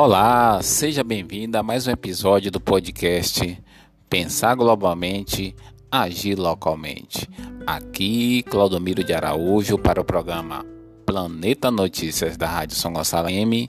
[0.00, 3.60] Olá, seja bem-vindo a mais um episódio do podcast
[4.08, 5.56] Pensar Globalmente,
[5.90, 7.28] Agir Localmente.
[7.66, 10.64] Aqui, Claudomiro de Araújo para o programa
[11.04, 13.68] Planeta Notícias da Rádio São Gonçalo M,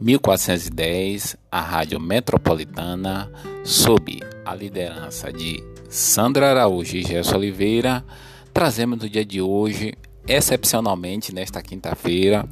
[0.00, 3.30] 1410, a Rádio Metropolitana,
[3.62, 8.02] sob a liderança de Sandra Araújo e Gerson Oliveira,
[8.50, 9.92] trazemos no dia de hoje,
[10.26, 12.48] excepcionalmente nesta quinta-feira,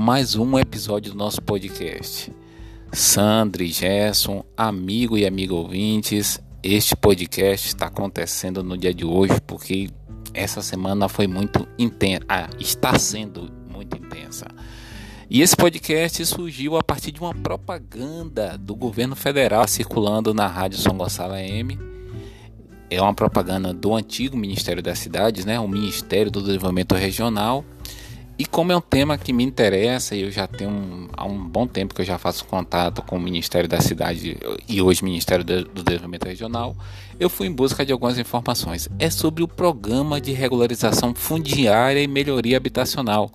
[0.00, 2.32] mais um episódio do nosso podcast.
[2.90, 9.38] Sandra e Gerson, amigo e amigo ouvintes, este podcast está acontecendo no dia de hoje
[9.46, 9.90] porque
[10.32, 14.46] essa semana foi muito intensa, ah, está sendo muito intensa.
[15.28, 20.78] E esse podcast surgiu a partir de uma propaganda do governo federal circulando na Rádio
[20.78, 21.78] São Gonçalo AM.
[22.88, 27.62] É uma propaganda do antigo Ministério das Cidades, né, o Ministério do Desenvolvimento Regional,
[28.40, 31.66] e como é um tema que me interessa, eu já tenho um, há um bom
[31.66, 35.82] tempo que eu já faço contato com o Ministério da Cidade e hoje Ministério do
[35.82, 36.74] Desenvolvimento Regional,
[37.18, 38.88] eu fui em busca de algumas informações.
[38.98, 43.30] É sobre o Programa de Regularização Fundiária e Melhoria Habitacional.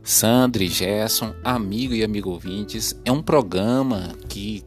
[0.00, 4.62] Sandra e Gerson, amigo e amigo ouvintes, é um programa que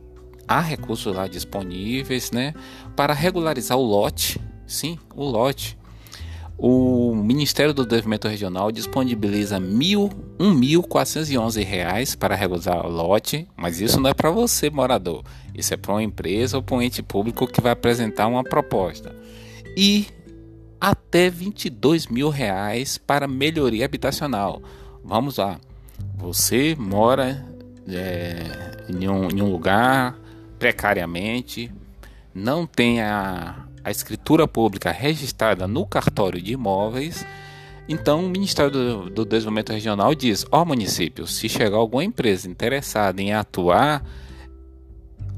[0.45, 2.53] há recursos lá disponíveis, né,
[2.97, 5.77] para regularizar o lote, sim, o lote
[6.57, 14.09] o Ministério do Desenvolvimento Regional disponibiliza R$ 1.411 para regular o lote, mas isso não
[14.09, 15.23] é para você, morador.
[15.53, 19.15] Isso é para uma empresa ou para um ente público que vai apresentar uma proposta.
[19.75, 20.07] E
[20.81, 24.59] até 22 mil reais para melhoria habitacional.
[25.03, 25.59] Vamos lá.
[26.15, 27.45] Você mora
[27.87, 30.17] é, em, um, em um lugar
[30.57, 31.71] precariamente,
[32.33, 37.25] não tem a a escritura pública registrada no cartório de imóveis,
[37.87, 42.49] então o Ministério do, do Desenvolvimento Regional diz: ó oh, município, se chegar alguma empresa
[42.49, 44.03] interessada em atuar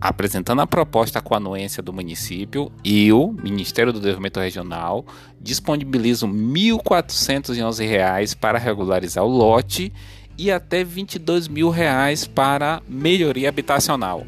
[0.01, 5.05] apresentando a proposta com a anuência do município e o Ministério do Desenvolvimento Regional
[5.39, 9.93] disponibiliza R$ 1.411 para regularizar o lote
[10.35, 14.25] e até 22 mil reais para melhoria habitacional.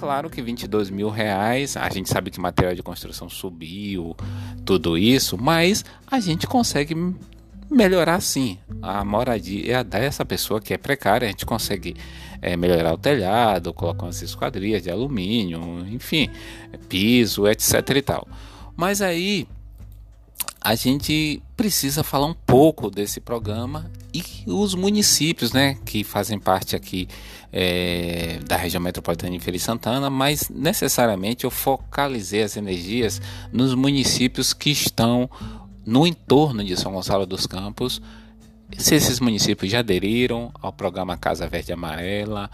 [0.00, 4.16] Claro que 22 mil reais, a gente sabe que material de construção subiu,
[4.64, 6.96] tudo isso, mas a gente consegue
[7.70, 11.28] melhorar sim a moradia dessa pessoa que é precária.
[11.28, 11.94] A gente consegue
[12.40, 16.30] é, melhorar o telhado, colocar umas esquadrias de alumínio, enfim,
[16.88, 18.26] piso, etc e tal.
[18.74, 19.46] Mas aí
[20.60, 26.76] a gente precisa falar um pouco desse programa e os municípios, né, que fazem parte
[26.76, 27.08] aqui
[27.52, 33.22] é, da região metropolitana de Feira Santana, mas necessariamente eu focalizei as energias
[33.52, 35.30] nos municípios que estão
[35.86, 38.02] no entorno de São Gonçalo dos Campos.
[38.76, 42.50] Se esses municípios já aderiram ao programa Casa Verde Amarela,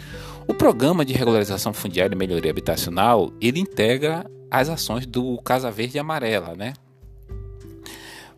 [0.47, 5.95] O programa de regularização fundiária e melhoria habitacional, ele integra as ações do Casa Verde
[5.95, 6.73] e Amarela, né?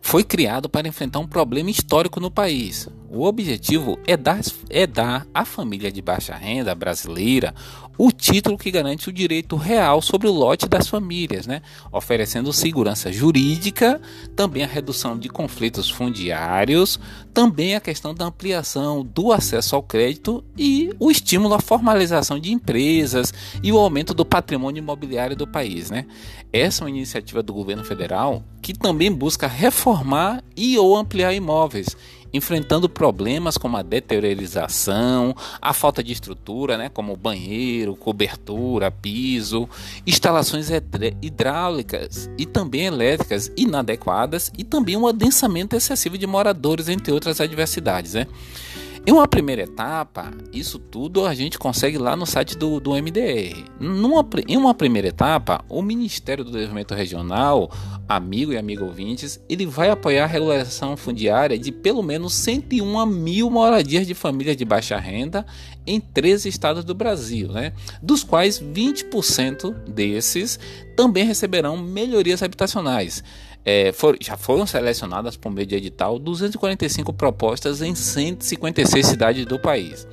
[0.00, 2.88] Foi criado para enfrentar um problema histórico no país.
[3.10, 4.40] O objetivo é dar,
[4.70, 7.54] é dar à família de baixa renda brasileira
[7.96, 11.62] o título que garante o direito real sobre o lote das famílias, né?
[11.92, 14.00] oferecendo segurança jurídica,
[14.34, 16.98] também a redução de conflitos fundiários,
[17.32, 22.52] também a questão da ampliação do acesso ao crédito e o estímulo à formalização de
[22.52, 25.90] empresas e o aumento do patrimônio imobiliário do país.
[25.90, 26.04] Né?
[26.52, 31.96] Essa é uma iniciativa do governo federal que também busca reformar e ou ampliar imóveis
[32.34, 39.68] enfrentando problemas como a deteriorização, a falta de estrutura, né, como banheiro, cobertura, piso,
[40.04, 40.68] instalações
[41.22, 48.14] hidráulicas e também elétricas inadequadas e também um adensamento excessivo de moradores, entre outras adversidades.
[48.14, 48.26] Né?
[49.06, 53.62] Em uma primeira etapa, isso tudo a gente consegue lá no site do, do MDR.
[53.78, 57.70] Numa, em uma primeira etapa, o Ministério do Desenvolvimento Regional,
[58.08, 63.50] amigo e amigo ouvintes, ele vai apoiar a regulação fundiária de pelo menos 101 mil
[63.50, 65.44] moradias de famílias de baixa renda
[65.86, 67.74] em 13 estados do Brasil, né?
[68.02, 70.58] dos quais 20% desses
[70.96, 73.22] também receberão melhorias habitacionais
[73.64, 79.58] é, for, já foram selecionadas por meio de edital 245 propostas em 156 cidades do
[79.58, 80.06] país.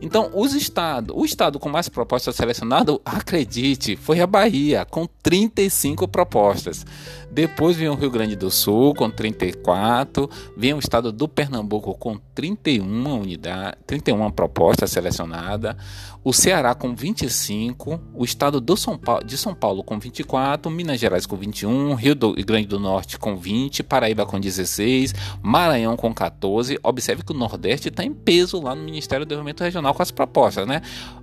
[0.00, 6.06] Então, os estados, o estado com mais propostas selecionado, acredite, foi a Bahia, com 35
[6.06, 6.84] propostas.
[7.34, 12.16] Depois vem o Rio Grande do Sul com 34, vem o estado do Pernambuco com
[12.32, 15.74] 31 unidades, 31 propostas selecionadas,
[16.22, 21.00] o Ceará com 25, o estado do São Paulo, de São Paulo com 24, Minas
[21.00, 22.14] Gerais com 21, Rio
[22.46, 26.78] Grande do Norte com 20, Paraíba com 16, Maranhão com 14.
[26.84, 30.12] Observe que o Nordeste está em peso lá no Ministério do Desenvolvimento Regional com as
[30.12, 30.80] propostas, né?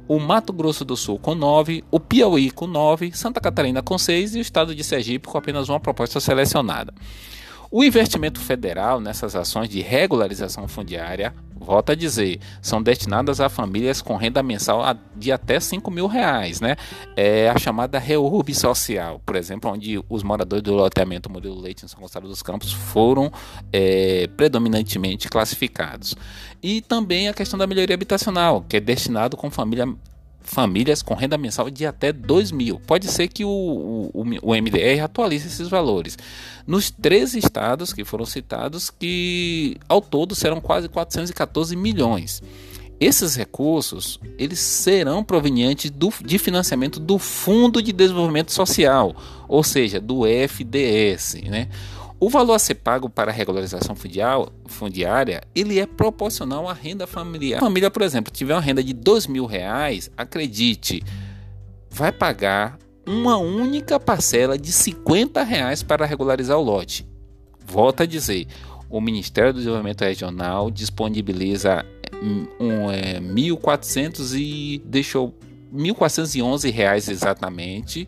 [0.07, 4.35] O Mato Grosso do Sul com 9, o Piauí com 9, Santa Catarina com 6
[4.35, 6.94] e o estado de Sergipe com apenas uma proposta proposta selecionada.
[7.69, 14.01] O investimento federal nessas ações de regularização fundiária, volta a dizer, são destinadas a famílias
[14.01, 14.83] com renda mensal
[15.15, 16.75] de até 5 mil reais, né?
[17.15, 21.88] É a chamada reurb social, por exemplo, onde os moradores do loteamento Murilo Leite em
[21.88, 23.31] São Gonçalo dos Campos foram
[23.71, 26.13] é, predominantemente classificados.
[26.62, 29.88] E também a questão da melhoria habitacional, que é destinado com família
[30.43, 32.79] famílias com renda mensal de até 2 mil.
[32.79, 36.17] Pode ser que o, o, o MDR atualize esses valores.
[36.65, 42.41] Nos três estados que foram citados, que ao todo serão quase 414 milhões.
[42.99, 49.15] Esses recursos eles serão provenientes do, de financiamento do Fundo de Desenvolvimento Social,
[49.47, 51.33] ou seja, do FDS.
[51.45, 51.67] Né?
[52.23, 53.95] O valor a ser pago para a regularização
[54.68, 57.57] fundiária, ele é proporcional à renda familiar.
[57.57, 61.01] A família, por exemplo, tiver uma renda de dois mil reais, acredite,
[61.89, 62.77] vai pagar
[63.07, 67.07] uma única parcela de 50 reais para regularizar o lote.
[67.65, 68.45] Volto a dizer,
[68.88, 71.83] o Ministério do Desenvolvimento Regional disponibiliza
[72.59, 75.35] um, é, 1.400 e deixou
[75.73, 78.07] 1.411 reais exatamente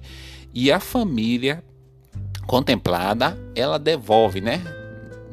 [0.53, 1.63] e a família
[2.47, 4.61] contemplada, ela devolve, né?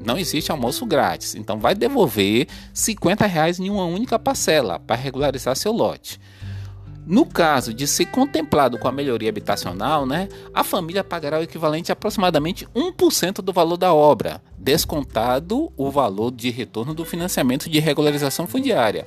[0.04, 5.54] Não existe almoço grátis, então vai devolver 50 reais em uma única parcela para regularizar
[5.54, 6.18] seu lote.
[7.06, 11.90] No caso de ser contemplado com a melhoria habitacional, né, a família pagará o equivalente
[11.90, 17.78] a aproximadamente 1% do valor da obra, descontado o valor de retorno do financiamento de
[17.80, 19.04] regularização fundiária.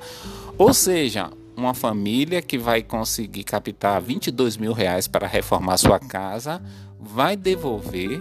[0.58, 6.62] Ou seja, uma família que vai conseguir captar 22 mil reais para reformar sua casa
[6.98, 8.20] vai devolver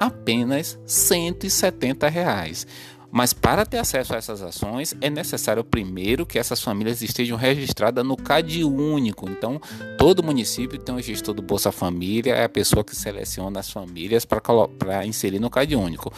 [0.00, 2.66] apenas 170 reais.
[3.10, 8.04] Mas para ter acesso a essas ações é necessário primeiro que essas famílias estejam registradas
[8.04, 9.28] no CAD único.
[9.30, 9.58] Então,
[9.96, 14.26] todo município tem um gestor do Bolsa Família, é a pessoa que seleciona as famílias
[14.26, 16.12] para inserir no CAD único.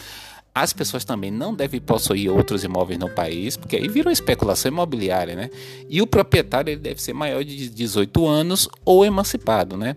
[0.53, 4.69] As pessoas também não devem possuir outros imóveis no país, porque aí vira uma especulação
[4.69, 5.49] imobiliária, né?
[5.89, 9.95] E o proprietário ele deve ser maior de 18 anos ou emancipado, né?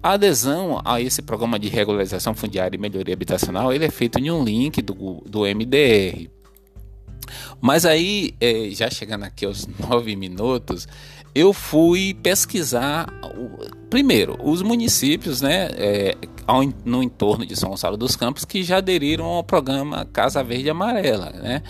[0.00, 4.30] A adesão a esse programa de regularização fundiária e melhoria habitacional, ele é feito em
[4.30, 6.30] um link do, do MDR.
[7.60, 10.86] Mas aí, é, já chegando aqui aos nove minutos,
[11.36, 13.12] eu fui pesquisar,
[13.90, 16.16] primeiro, os municípios né, é,
[16.82, 21.28] no entorno de São Gonçalo dos Campos que já aderiram ao programa Casa Verde Amarela,
[21.32, 21.62] né,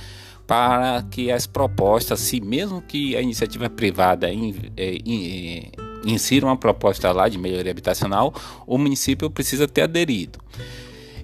[0.46, 6.46] para que as propostas, se mesmo que a iniciativa privada in, é, in, é, insira
[6.46, 8.32] uma proposta lá de melhoria habitacional,
[8.68, 10.38] o município precisa ter aderido.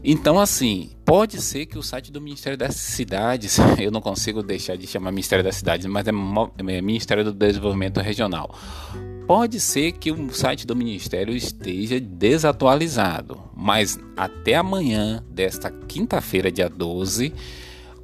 [0.04, 4.76] Então, assim, pode ser que o site do Ministério das Cidades, eu não consigo deixar
[4.76, 8.52] de chamar Ministério das Cidades, mas é, é Ministério do Desenvolvimento Regional.
[9.26, 16.68] Pode ser que o site do Ministério esteja desatualizado, mas até amanhã desta quinta-feira, dia
[16.68, 17.32] 12,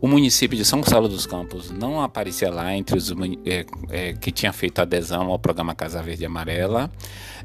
[0.00, 3.11] O município de São Gonçalo dos Campos não aparecia lá entre os
[3.45, 6.88] é, é, que tinha feito adesão ao programa Casa Verde e Amarela.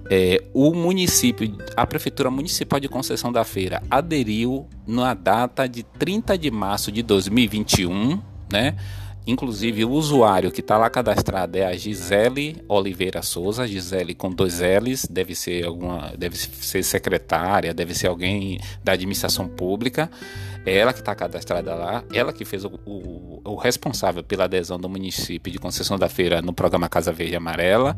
[0.10, 6.38] É, o município, a Prefeitura Municipal de Conceição da Feira aderiu na data de 30
[6.38, 8.76] de março de 2021, né?
[9.26, 14.60] Inclusive, o usuário que está lá cadastrado é a Gisele Oliveira Souza, Gisele com dois
[14.60, 20.12] L's, deve ser alguma, deve ser secretária, deve ser alguém da administração pública.
[20.66, 24.78] É ela que está cadastrada lá, ela que fez o, o, o responsável pela adesão
[24.78, 27.96] do município de Conceição da Feira no programa Casa Verde e Amarela.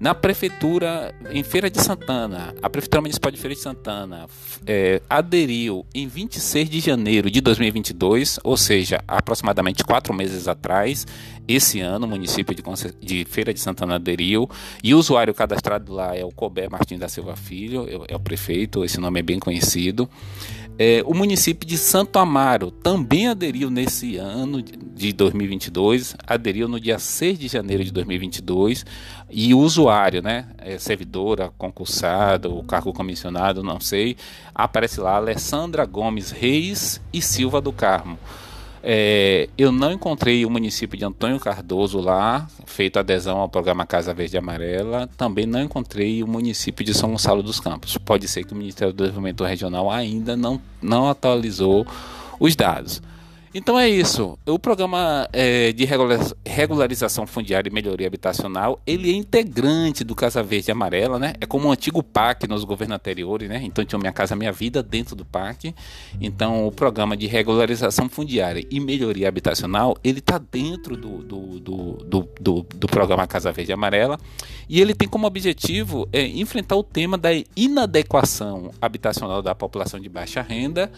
[0.00, 4.26] Na prefeitura, em Feira de Santana, a Prefeitura Municipal de Feira de Santana
[4.66, 11.06] é, aderiu em 26 de janeiro de 2022, ou seja, aproximadamente quatro meses atrás.
[11.46, 12.62] Esse ano, o município de,
[12.98, 14.48] de Feira de Santana aderiu
[14.82, 18.20] e o usuário cadastrado lá é o Cobé Martins da Silva Filho, é, é o
[18.20, 20.08] prefeito, esse nome é bem conhecido.
[20.82, 26.98] É, o município de Santo Amaro também aderiu nesse ano de 2022, aderiu no dia
[26.98, 28.86] 6 de janeiro de 2022,
[29.28, 34.16] e o usuário, né, é, servidora, concursado, o cargo comissionado, não sei,
[34.54, 38.18] aparece lá Alessandra Gomes Reis e Silva do Carmo.
[38.82, 44.14] É, eu não encontrei o município de Antônio Cardoso lá, feito adesão ao programa Casa
[44.14, 45.08] Verde e Amarela.
[45.16, 47.98] Também não encontrei o município de São Gonçalo dos Campos.
[47.98, 51.86] Pode ser que o Ministério do Desenvolvimento Regional ainda não, não atualizou
[52.38, 53.02] os dados.
[53.52, 54.38] Então é isso.
[54.46, 55.84] O programa é, de
[56.46, 61.32] regularização fundiária e melhoria habitacional, ele é integrante do Casa Verde e Amarela, né?
[61.40, 63.60] É como o um antigo PAC nos governos anteriores, né?
[63.64, 65.74] Então tinha Minha Casa Minha Vida dentro do PAC.
[66.20, 72.28] Então o programa de regularização fundiária e melhoria habitacional, ele está dentro do, do, do,
[72.40, 74.16] do, do programa Casa Verde e Amarela
[74.68, 80.08] e ele tem como objetivo é, enfrentar o tema da inadequação habitacional da população de
[80.08, 80.90] baixa renda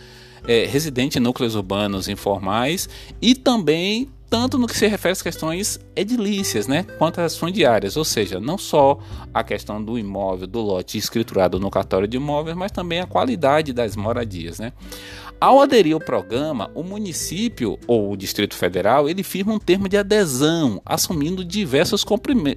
[0.46, 2.88] é, residente em núcleos urbanos informais
[3.20, 8.04] e também tanto no que se refere às questões edilícias, né, quanto às fundiárias, ou
[8.04, 8.98] seja, não só
[9.34, 13.74] a questão do imóvel, do lote escriturado no cartório de imóveis, mas também a qualidade
[13.74, 14.72] das moradias, né.
[15.38, 19.96] Ao aderir ao programa, o município ou o Distrito Federal ele firma um termo de
[19.96, 22.04] adesão, assumindo diversos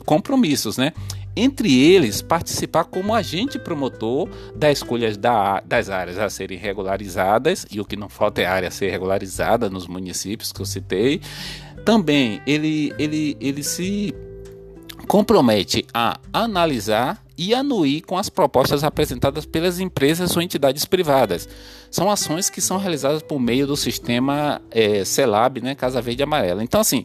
[0.06, 0.94] compromissos, né?
[1.36, 7.82] Entre eles, participar como agente promotor das escolhas da, das áreas a serem regularizadas, e
[7.82, 11.20] o que não falta é a área a ser regularizada nos municípios que eu citei.
[11.84, 14.16] Também ele, ele, ele se
[15.08, 21.48] compromete a analisar e anuir com as propostas apresentadas pelas empresas ou entidades privadas.
[21.92, 26.24] São ações que são realizadas por meio do sistema é, CELAB, né, Casa Verde e
[26.24, 26.64] Amarela.
[26.64, 27.04] Então, assim,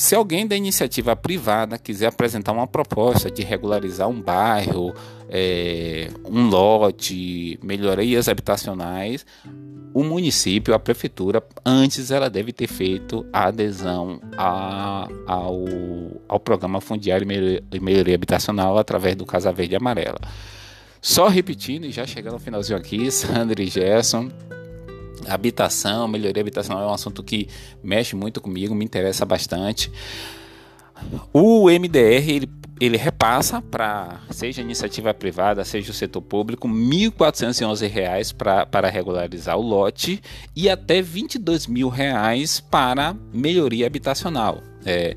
[0.00, 4.94] se alguém da iniciativa privada quiser apresentar uma proposta de regularizar um bairro,
[5.28, 9.26] é, um lote, melhorias habitacionais,
[9.92, 15.66] o município, a prefeitura, antes ela deve ter feito a adesão a, ao,
[16.26, 17.26] ao programa fundiário
[17.70, 20.18] e melhoria habitacional através do Casa Verde e Amarela.
[21.02, 24.30] Só repetindo e já chegando ao finalzinho aqui, Sandra e Gerson,
[25.28, 27.48] habitação, melhoria habitacional é um assunto que
[27.82, 29.90] mexe muito comigo, me interessa bastante.
[31.32, 38.34] O MDR ele ele repassa para, seja iniciativa privada, seja o setor público, R$ 1.411
[38.70, 40.22] para regularizar o lote
[40.56, 44.62] e até 22 mil reais para melhoria habitacional.
[44.86, 45.14] É,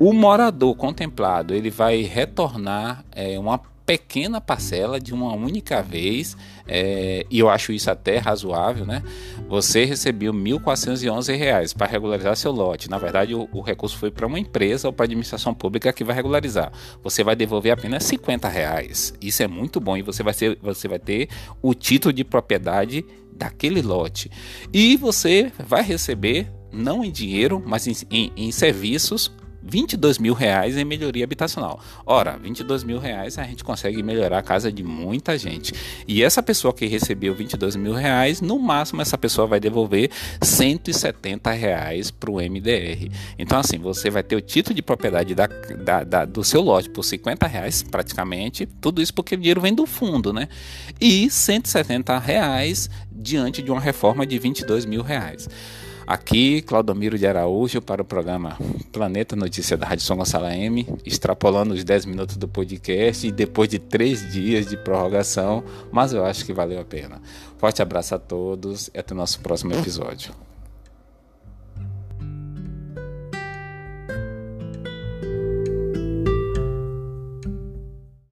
[0.00, 6.36] o morador contemplado ele vai retornar é, uma pequena parcela de uma única vez,
[6.66, 9.02] é, e eu acho isso até razoável, né?
[9.48, 12.88] Você recebeu R$ 1.411 para regularizar seu lote.
[12.88, 16.02] Na verdade, o, o recurso foi para uma empresa ou para a administração pública que
[16.02, 16.72] vai regularizar.
[17.02, 19.12] Você vai devolver apenas 50 reais.
[19.20, 21.28] Isso é muito bom e você vai, ser, você vai ter
[21.60, 23.04] o título de propriedade
[23.36, 24.30] daquele lote.
[24.72, 29.30] E você vai receber, não em dinheiro, mas em, em, em serviços
[29.64, 31.80] 22 mil reais em melhoria habitacional.
[32.04, 35.72] Ora, 22 mil reais a gente consegue melhorar a casa de muita gente.
[36.06, 40.10] E essa pessoa que recebeu 22 mil reais, no máximo essa pessoa vai devolver
[40.42, 43.10] 170 reais para o MDR.
[43.38, 46.90] Então, assim, você vai ter o título de propriedade da, da, da, do seu lote
[46.90, 48.66] por 50 reais praticamente.
[48.66, 50.48] Tudo isso porque o dinheiro vem do fundo, né?
[51.00, 55.48] E 170 reais diante de uma reforma de 22 mil reais.
[56.06, 58.58] Aqui, Claudomiro de Araújo para o programa
[58.92, 63.70] Planeta Notícia da Rádio São Gonçalo M, extrapolando os 10 minutos do podcast e depois
[63.70, 67.22] de três dias de prorrogação, mas eu acho que valeu a pena.
[67.56, 70.34] Forte abraço a todos e até o nosso próximo episódio.